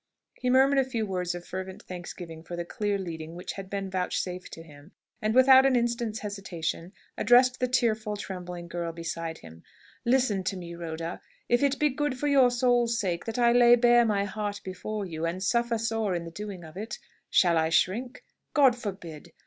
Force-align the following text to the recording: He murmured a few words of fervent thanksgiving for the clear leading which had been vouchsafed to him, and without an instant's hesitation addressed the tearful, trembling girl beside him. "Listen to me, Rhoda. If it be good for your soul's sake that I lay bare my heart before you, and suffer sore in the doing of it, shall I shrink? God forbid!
He 0.39 0.49
murmured 0.49 0.79
a 0.79 0.83
few 0.83 1.05
words 1.05 1.35
of 1.35 1.45
fervent 1.45 1.83
thanksgiving 1.83 2.41
for 2.41 2.55
the 2.55 2.65
clear 2.65 2.97
leading 2.97 3.35
which 3.35 3.53
had 3.53 3.69
been 3.69 3.87
vouchsafed 3.87 4.51
to 4.53 4.63
him, 4.63 4.93
and 5.21 5.35
without 5.35 5.63
an 5.63 5.75
instant's 5.75 6.21
hesitation 6.21 6.91
addressed 7.19 7.59
the 7.59 7.67
tearful, 7.67 8.17
trembling 8.17 8.67
girl 8.67 8.91
beside 8.91 9.37
him. 9.37 9.61
"Listen 10.03 10.43
to 10.45 10.57
me, 10.57 10.73
Rhoda. 10.73 11.21
If 11.47 11.61
it 11.61 11.77
be 11.77 11.89
good 11.91 12.17
for 12.17 12.27
your 12.27 12.49
soul's 12.49 12.99
sake 12.99 13.25
that 13.25 13.37
I 13.37 13.51
lay 13.51 13.75
bare 13.75 14.03
my 14.03 14.25
heart 14.25 14.61
before 14.63 15.05
you, 15.05 15.23
and 15.27 15.43
suffer 15.43 15.77
sore 15.77 16.15
in 16.15 16.25
the 16.25 16.31
doing 16.31 16.63
of 16.63 16.75
it, 16.75 16.97
shall 17.29 17.55
I 17.59 17.69
shrink? 17.69 18.23
God 18.55 18.75
forbid! 18.75 19.33